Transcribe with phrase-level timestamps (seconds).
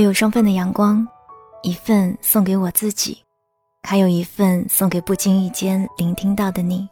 [0.00, 1.06] 我有双份的阳光，
[1.62, 3.22] 一份送给我自己，
[3.82, 6.88] 还有一份送给不经意间聆听到的你。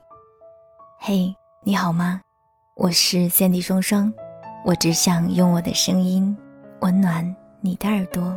[0.99, 1.35] 嘿，
[1.65, 2.21] 你好吗？
[2.77, 4.13] 我是三 D 双双，
[4.63, 6.37] 我只想用我的声音
[6.81, 8.35] 温暖你的耳朵。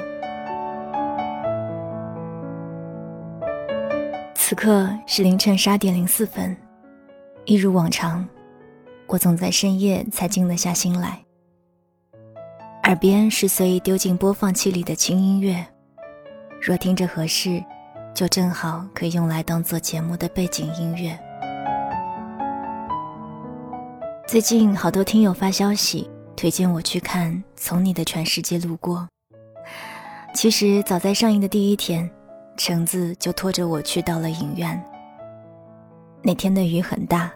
[4.33, 6.55] 此刻是凌晨十二点零四分，
[7.44, 8.25] 一如往常，
[9.08, 11.22] 我总在深夜才静得下心来。
[12.91, 15.66] 耳边是随意丢进播放器里的轻音乐，
[16.62, 17.64] 若听着合适，
[18.14, 21.17] 就正好可以用来当做节目的背景音乐。
[24.27, 29.08] 最近好多听友发消息推荐我去看《从你的全世界路过》，
[30.34, 32.12] 其实早在上映的第一天，
[32.58, 34.78] 橙子就拖着我去到了影院。
[36.22, 37.31] 那天的雨很大，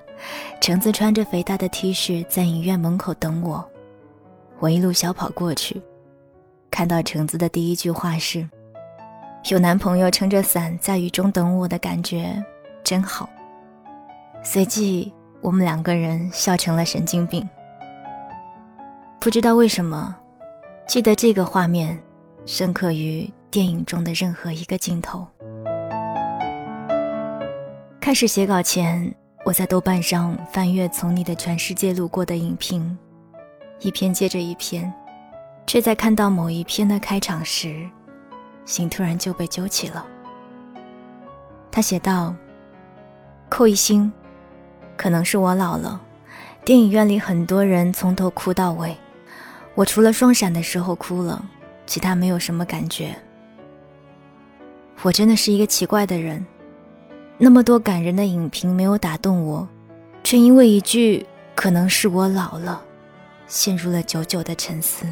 [0.60, 3.66] 橙子穿着肥大的 T 恤在影院门口等我。
[4.60, 5.82] 我一路小跑过去，
[6.72, 8.48] 看到橙子的第一句话是
[9.52, 12.44] ：“有男朋友撑着伞在雨中等我的感觉
[12.84, 13.30] 真好。”
[14.42, 17.48] 随即，我们两个人笑成了神经病。
[19.20, 20.16] 不知道为什么，
[20.88, 22.00] 记得这个画面
[22.46, 25.28] 深刻于电影中的任何一个镜头。
[28.00, 32.98] 开始写稿前，我在豆瓣上翻阅《从你的全世界路过》的影评。
[33.86, 34.92] 一篇接着一篇，
[35.68, 37.88] 却在看到某一篇的开场时，
[38.66, 40.04] 心突然就被揪起了。
[41.72, 42.34] 他写道
[43.48, 44.12] ：“扣一星，
[44.98, 46.02] 可能是我老了。
[46.64, 48.98] 电影院里很多人从头哭到尾，
[49.76, 51.46] 我除了双闪的时候哭了，
[51.86, 53.16] 其他没有什么感觉。
[55.04, 56.44] 我真的是一个奇怪的人，
[57.38, 59.70] 那么多感人的影评没有打动我，
[60.24, 62.82] 却因为一句‘可能是我老了’。”
[63.48, 65.06] 陷入了久久的沉思。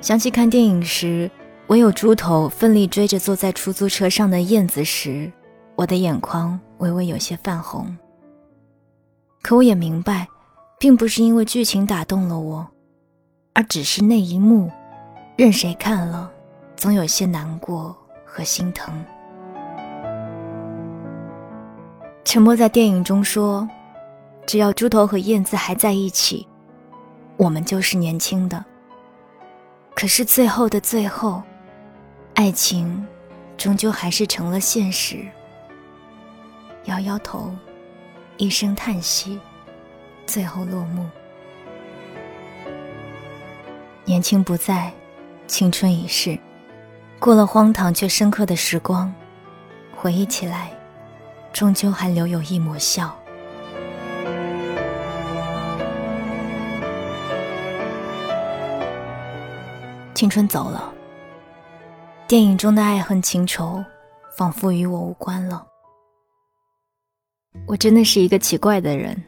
[0.00, 1.30] 想起看电影时，
[1.68, 5.32] 唯有猪头奋力追着坐在出租车上的燕子时，
[5.76, 7.96] 我的眼眶微微有些泛红。
[9.42, 10.28] 可我也明白，
[10.78, 12.66] 并不是因为剧情打动了我，
[13.52, 14.70] 而只是那一幕，
[15.36, 16.30] 任谁看了，
[16.76, 18.94] 总有些难过和心疼。
[22.24, 23.68] 沉默在电影中说。
[24.46, 26.46] 只要猪头和燕子还在一起，
[27.36, 28.64] 我们就是年轻的。
[29.94, 31.42] 可是最后的最后，
[32.34, 33.06] 爱情
[33.56, 35.26] 终究还是成了现实。
[36.84, 37.54] 摇摇头，
[38.36, 39.40] 一声叹息，
[40.26, 41.06] 最后落幕。
[44.04, 44.92] 年轻不在，
[45.46, 46.38] 青春已逝，
[47.18, 49.10] 过了荒唐却深刻的时光，
[49.96, 50.70] 回忆起来，
[51.52, 53.16] 终究还留有一抹笑。
[60.24, 60.90] 青春走了，
[62.26, 63.84] 电影中的爱恨情仇，
[64.38, 65.66] 仿佛与我无关了。
[67.66, 69.22] 我真的是一个奇怪的人，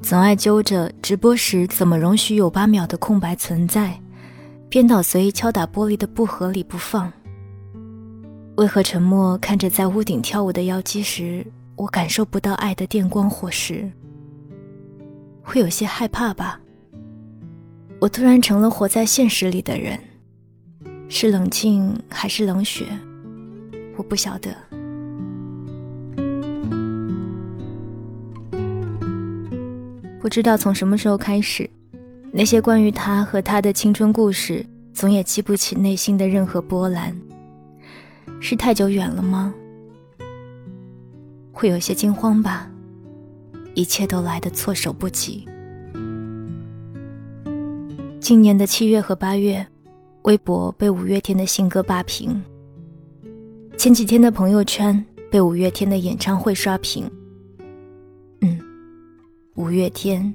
[0.00, 4.00] 总爱揪着直播时怎么容许有八秒的空白存在，
[4.68, 7.12] 编导随意敲打玻璃的不合理不放。
[8.56, 13.90] 为何沉默看着在屋顶跳舞的妖姬时，我感受不到爱的电光火石？
[15.42, 16.60] 会有些害怕吧？
[18.00, 19.98] 我突然成了活在现实里的人。
[21.12, 22.86] 是冷静还是冷血？
[23.96, 24.54] 我不晓得。
[30.20, 31.68] 不知道从什么时候开始，
[32.32, 37.14] 那些关于他和他的青春故事，总也激不起内心的任何波澜。
[38.40, 39.52] 是太久远了吗？
[41.52, 42.70] 会有些惊慌吧？
[43.74, 45.44] 一切都来得措手不及。
[48.20, 49.66] 今年的七月和八月。
[50.22, 52.42] 微博被五月天的新歌霸屏，
[53.78, 57.10] 前几天的朋友圈被五月天的演唱会刷屏。
[58.42, 58.60] 嗯，
[59.54, 60.34] 五月天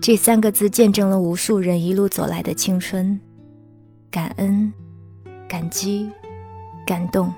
[0.00, 3.18] 这三个字见证了无数人一路走来的青春，
[4.08, 4.72] 感恩、
[5.48, 6.08] 感激、
[6.86, 7.32] 感动。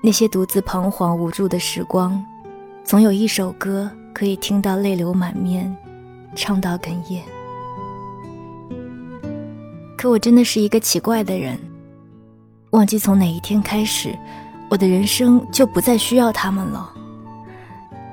[0.00, 2.24] 那些独自彷徨无助的时光，
[2.84, 5.76] 总有一首歌可以听到泪流满面，
[6.36, 7.24] 唱到哽咽。
[10.04, 11.58] 可我真的是一个奇怪的人，
[12.72, 14.14] 忘记从哪一天开始，
[14.68, 16.92] 我的人生就不再需要他们了。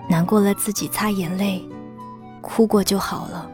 [0.07, 1.61] 难过了自己擦眼泪，
[2.39, 3.45] 哭过就好了。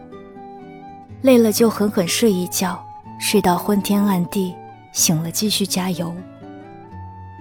[1.23, 2.79] 累了就狠狠睡一觉，
[3.19, 4.53] 睡到昏天暗地，
[4.91, 6.13] 醒了继续加油。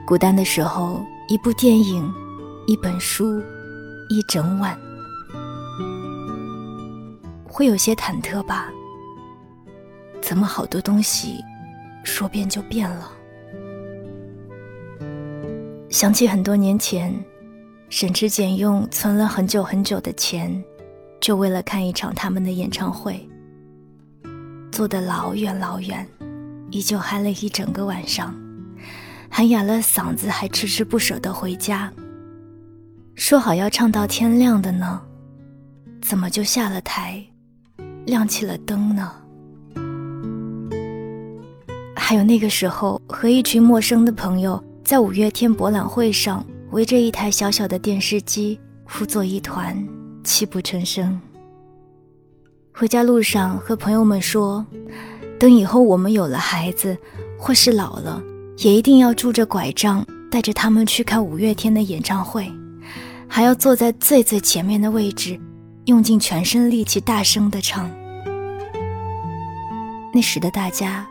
[0.07, 2.11] 孤单的时候，一部电影，
[2.67, 3.39] 一本书，
[4.09, 4.75] 一整晚，
[7.47, 8.71] 会有些忐忑吧。
[10.27, 11.37] 怎么好多东西
[12.03, 13.13] 说变就变了？
[15.89, 17.15] 想起很多年前，
[17.89, 20.65] 省吃俭用存了很久很久的钱，
[21.21, 23.25] 就为了看一场他们的演唱会，
[24.73, 26.05] 坐得老远老远，
[26.73, 28.35] 依旧嗨了一整个晚上，
[29.31, 31.93] 喊哑了嗓子，还迟迟不舍得回家。
[33.15, 35.01] 说好要唱到天亮的呢，
[36.03, 37.25] 怎么就下了台，
[38.07, 39.23] 亮起了灯呢？
[42.09, 49.77] 还有那个时候，和一群陌生的朋友在五月天博览会上，围着一台小小的电视机，呼作一团，
[50.23, 51.21] 泣不成声。
[52.73, 54.65] 回家路上和朋友们说，
[55.37, 56.97] 等以后我们有了孩子，
[57.37, 58.23] 或是老了，
[58.59, 62.49] 也一定要拄着拐杖，带着他们去看五月天的演唱会。
[63.27, 65.41] 还要坐在最最前面的位置，
[65.87, 67.91] 用尽全身力气大声地唱。
[70.15, 71.05] 那时的大家，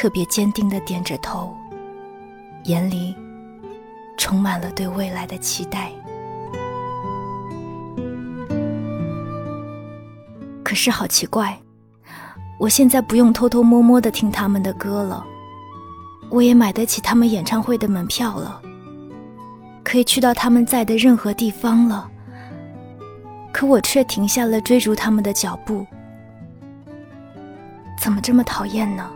[0.00, 1.52] 特别坚定的点着头，
[2.66, 3.16] 眼里
[4.16, 5.90] 充满了对未来的期待。
[10.62, 11.58] 可是好奇怪，
[12.60, 15.26] 我现在不用偷偷摸摸的听他们的歌了，
[16.30, 18.62] 我也买得起他们演唱会的门票了。
[19.82, 22.08] 可以去到他们在的任何地方了，
[23.52, 25.84] 可我却停下了追逐他们的脚步。
[28.00, 29.10] 怎么这么讨厌呢？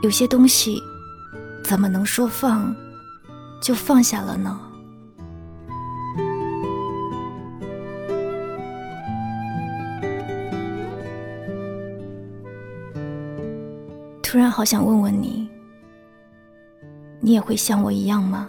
[0.00, 0.82] 有些东西
[1.62, 2.74] 怎么能说放
[3.60, 4.60] 就放下了呢？
[14.22, 15.48] 突然好想问问你，
[17.20, 18.48] 你也会像我一样吗？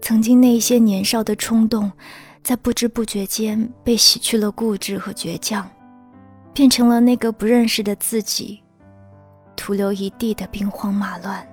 [0.00, 1.92] 曾经那一些年少的冲动，
[2.42, 5.68] 在不知不觉间被洗去了固执和倔强，
[6.54, 8.60] 变成了那个不认识的自己，
[9.58, 11.44] 徒留一地的兵荒马乱。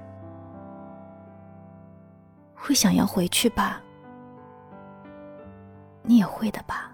[2.54, 3.82] 会想要回去吧？
[6.04, 6.92] 你也会的吧？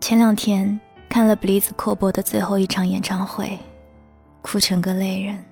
[0.00, 3.58] 前两天看了 Bliss 阔博的最后一场演唱会，
[4.42, 5.44] 哭成个泪人。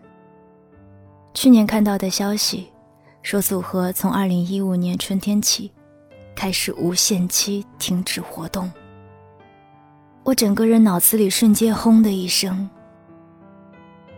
[1.34, 2.72] 去年看到的消息，
[3.20, 5.72] 说组合从二零一五年春天起，
[6.36, 8.70] 开始无限期停止活动。
[10.24, 12.68] 我整个人脑子里瞬间轰的一声。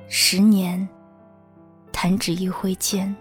[0.06, 0.88] 十年，
[1.90, 3.12] 弹指一挥间，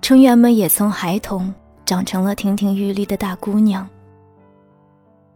[0.00, 1.52] 成员们也从孩童
[1.84, 3.86] 长成了亭亭玉立的大姑娘。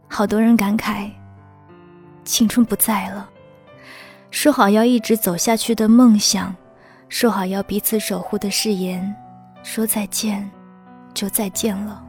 [0.07, 1.11] 好多人感慨，
[2.23, 3.29] 青春不在了，
[4.31, 6.55] 说好要一直走下去的梦想。
[7.07, 9.15] 说好要彼此守护的誓言，
[9.63, 10.49] 说再见，
[11.13, 12.03] 就再见了。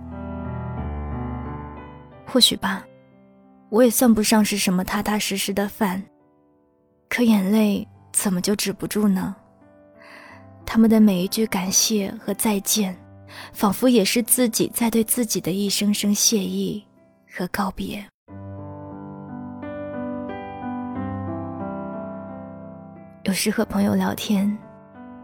[2.26, 2.84] 或许吧，
[3.70, 6.02] 我也算不上是什么踏踏实实的饭，
[7.08, 9.34] 可眼泪怎么就止不住呢？
[10.64, 12.96] 他们的每一句感谢和再见，
[13.52, 16.84] 仿佛也是自己在对自己的一声声谢意
[17.30, 18.04] 和告别。
[23.24, 24.56] 有时和朋友聊天。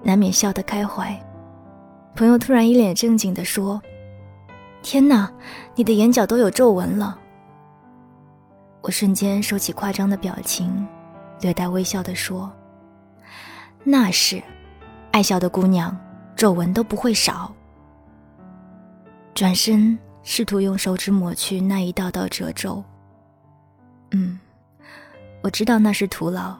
[0.07, 1.19] 难免笑得开怀，
[2.15, 3.81] 朋友突然一脸正经地说
[4.85, 5.33] ：“天哪，
[5.75, 7.19] 你的眼角都有皱纹了。”
[8.85, 10.87] 我瞬间收起夸张的表情，
[11.41, 12.53] 略带微笑地说
[13.83, 14.43] ：“那是，
[15.11, 15.97] 爱笑的姑娘，
[16.37, 17.51] 皱纹都不会少。”
[19.33, 22.85] 转身试图用手指抹去那一道道褶皱。
[24.11, 24.39] 嗯，
[25.43, 26.55] 我知道那是徒劳。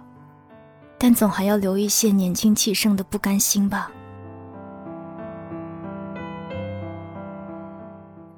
[0.97, 3.91] 但总还要留一些年轻气盛的不甘心吧。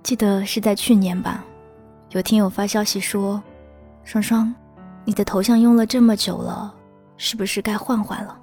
[0.03, 1.45] 记得是在去年吧，
[2.11, 3.41] 有听友发消息说
[4.07, 4.55] ：“双双，
[5.05, 6.73] 你的头像用了这么久了，
[7.17, 8.39] 是不是该换换了？”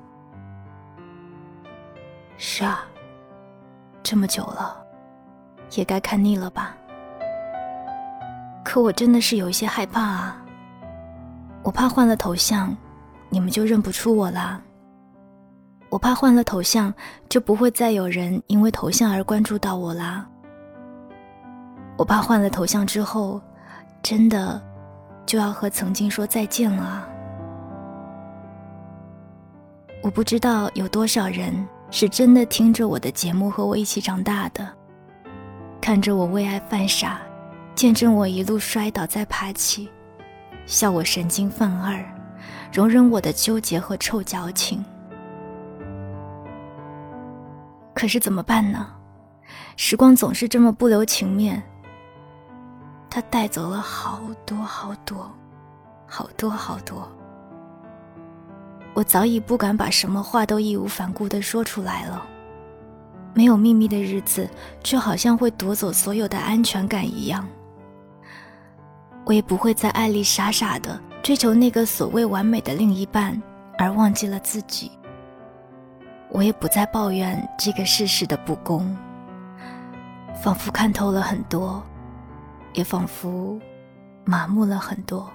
[2.38, 2.84] 是啊，
[4.03, 4.75] 这么久了，
[5.72, 6.75] 也该看腻了吧。
[8.65, 10.43] 可我真的是有一些害怕啊，
[11.63, 12.75] 我怕换了头像。
[13.29, 14.62] 你们就认不出我啦。
[15.89, 16.93] 我怕换了头像，
[17.29, 20.27] 就不会再有人因为头像而关注到我啦。
[21.98, 23.41] 我怕换了头像之后，
[24.03, 24.62] 真的
[25.25, 27.08] 就要和曾经说再见了。
[30.01, 31.53] 我不知道有多少人
[31.89, 34.68] 是真的听着我的节目和我一起长大的，
[35.80, 37.20] 看着我为爱犯傻，
[37.74, 39.89] 见证我一路摔倒再爬起，
[40.65, 42.03] 笑我神经犯二。
[42.74, 44.84] 容忍我的纠结和臭矫情，
[47.94, 48.88] 可是怎么办呢？
[49.77, 51.62] 时光总是这么不留情面。
[53.13, 55.32] 他带走了好多好多，
[56.08, 57.08] 好多好多。
[58.96, 62.25] 我早已不敢把什么话都义无反顾地说出来了。
[63.36, 64.50] 没有秘密的日子，
[64.82, 67.48] 就好像会夺走所有的安全感一样。
[69.25, 73.39] 我也不会在爱里傻傻的追求那个所谓完美的另一半，
[73.77, 74.91] 而忘记了自己。
[76.32, 78.98] 我也不再抱怨这个世事的不公，
[80.41, 81.84] 仿佛看透了很多，
[82.74, 83.60] 也仿佛
[84.25, 85.30] 麻木了很多。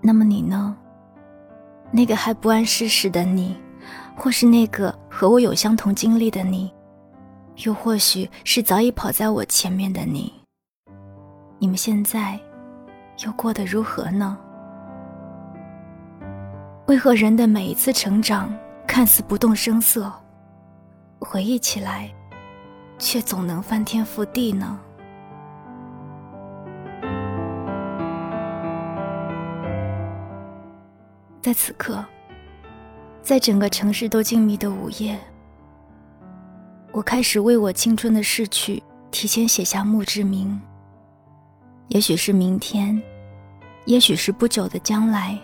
[0.00, 0.76] 那么你呢？
[1.90, 3.56] 那个还不谙世事的你，
[4.16, 6.72] 或是那个和我有相同经历的你，
[7.64, 10.32] 又或许是早已跑在我前面的你，
[11.58, 12.38] 你们现在
[13.24, 14.36] 又过得如何呢？
[16.86, 18.52] 为何人的每一次成长
[18.86, 20.12] 看似不动声色，
[21.20, 22.12] 回忆起来，
[22.98, 24.78] 却总能翻天覆地呢？
[31.42, 32.02] 在此刻，
[33.20, 35.18] 在整个城市都静谧的午夜，
[36.90, 40.58] 我开始为我青春的逝去提前写下墓志铭。
[41.88, 43.00] 也许是明天，
[43.84, 45.38] 也许是不久的将来，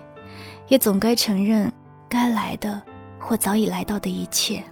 [0.69, 1.71] 也总该承认
[2.09, 2.81] 该来的
[3.19, 4.65] 或早已来到的一切。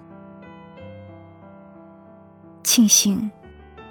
[2.78, 3.28] 庆幸，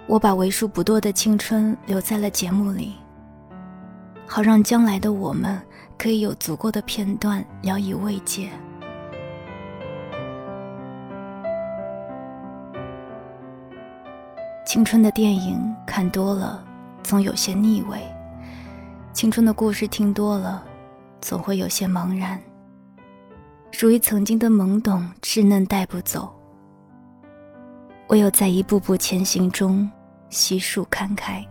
[0.07, 2.93] 我把为数不多的青春留在了节目里，
[4.25, 5.61] 好让将来的我们。
[5.97, 8.49] 可以有足够的片段聊以慰藉。
[14.65, 16.63] 青春的电影看多了，
[17.03, 17.97] 总有些腻味；
[19.11, 20.63] 青春的故事听多了，
[21.19, 22.39] 总会有些茫然。
[23.71, 26.36] 属于曾经的懵懂稚嫩带不走，
[28.07, 29.89] 唯有在一步步前行中
[30.29, 31.45] 悉数看开。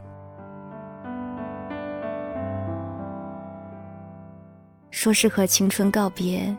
[4.91, 6.55] 说是和青春告别，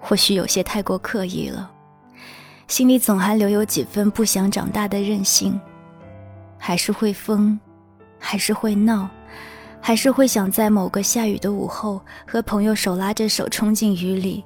[0.00, 1.70] 或许有些太过刻意了，
[2.68, 5.60] 心里总还留有几分不想长大的任性，
[6.56, 7.58] 还是会疯，
[8.20, 9.08] 还是会闹，
[9.80, 14.44] 还是会想在某个下雨的午后和朋友手拉着手冲进雨里，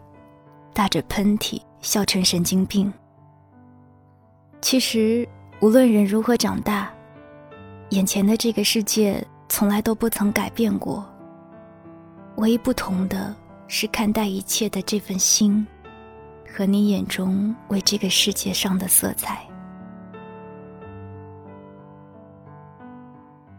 [0.73, 2.91] 打着喷嚏笑成神经病。
[4.61, 5.29] 其实
[5.61, 6.91] 无论人如何长大，
[7.91, 11.05] 眼前的这个世界从来都不曾改变过。
[12.37, 13.35] 唯一不同的
[13.69, 15.67] 是看待一切的这份心，
[16.53, 19.41] 和你眼中为这个世界上的色彩。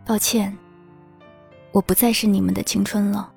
[0.05, 0.55] 抱歉，
[1.71, 3.31] 我不再是你们的青春了。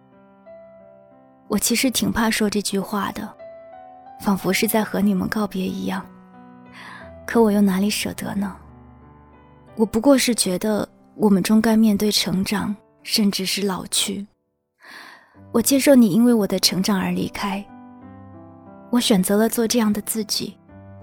[1.48, 3.32] 我其实挺怕说这句话的，
[4.20, 6.04] 仿佛是在和你们告别一样。
[7.30, 8.56] 可我又哪里舍得呢？
[9.76, 14.26] 我不过是觉得我们终该面对成长，甚至是老去。
[15.52, 17.64] 我接受你因为我的成长而离开。
[18.90, 20.58] 我选择了做这样的自己，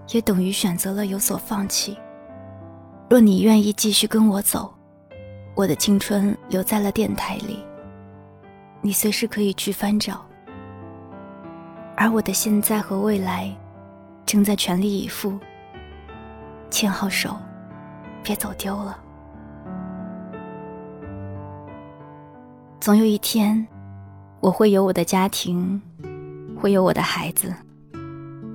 [0.10, 1.98] 也等于选择了有所放弃。
[3.10, 4.74] 若你愿意继续跟我走，
[5.56, 7.64] 我的青春留在了电台里，
[8.82, 10.26] 你随时可以去翻找。
[11.96, 13.50] 而我的现在和未来，
[14.26, 15.40] 正在全力以赴。
[16.70, 17.36] 牵好手，
[18.24, 18.98] 别走丢了。
[22.80, 23.68] 总有一天。
[24.40, 25.82] 我会有我的家庭，
[26.56, 27.52] 会有我的孩子，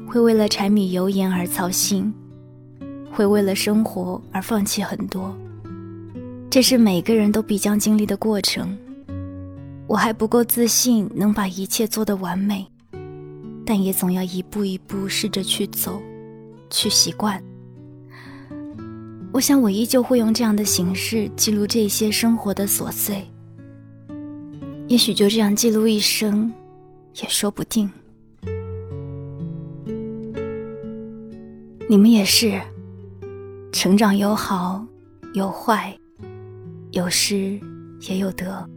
[0.06, 2.14] 会为了柴米油盐而操心，
[3.10, 5.36] 会为了生活而放弃很多。
[6.48, 8.78] 这是每个人都必将经历的过程。
[9.88, 12.64] 我还不够自信能把一切做得完美，
[13.66, 16.00] 但也总要一步一步试着去走，
[16.70, 17.42] 去习惯。
[19.32, 23.26] 我想，我依旧会用这样的形式记录这些生活的琐碎。
[24.88, 26.52] 也许就这样记录一生，
[27.22, 27.90] 也说不定。
[31.88, 32.60] 你们也是，
[33.72, 34.84] 成长有好
[35.32, 35.96] 有坏，
[36.90, 37.58] 有失
[38.02, 38.68] 也有得。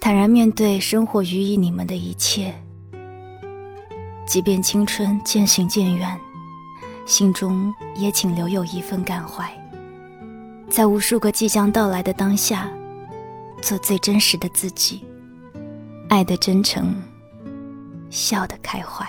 [0.00, 2.54] 坦然面对生活予以你们的一切，
[4.28, 6.20] 即便青春渐行渐远，
[7.06, 9.50] 心中也请留有一份感怀，
[10.70, 12.68] 在无数个即将到来的当下。
[13.62, 15.02] 做最真实的自己，
[16.10, 16.94] 爱的真诚，
[18.10, 19.06] 笑的开怀。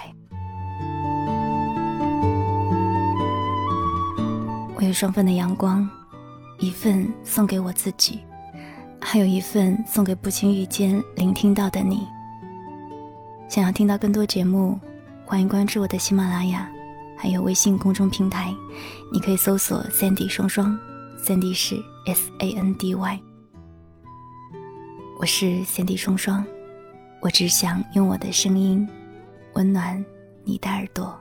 [4.76, 5.86] 我有双份的阳光，
[6.58, 8.22] 一份送给我自己，
[9.02, 12.08] 还有一份送给不经意间聆听到的你。
[13.50, 14.80] 想要听到更多节目，
[15.26, 16.70] 欢迎关注我的喜马拉雅，
[17.26, 18.54] 还有微信公众平台，
[19.12, 20.78] 你可以搜索 “Sandy 双双
[21.18, 23.20] ”，，Sandy 是 S A N D Y。
[25.20, 26.46] 我是 Sandy 双双，
[27.22, 28.88] 我只想用我的声音
[29.56, 30.06] 温暖
[30.44, 31.20] 你的耳朵。